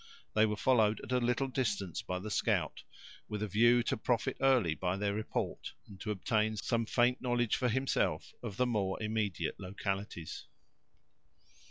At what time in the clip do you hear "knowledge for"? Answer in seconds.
7.21-7.69